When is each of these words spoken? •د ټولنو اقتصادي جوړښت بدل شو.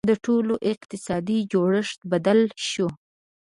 •د 0.09 0.11
ټولنو 0.25 0.55
اقتصادي 0.71 1.39
جوړښت 1.51 1.99
بدل 2.11 2.39
شو. 2.69 2.87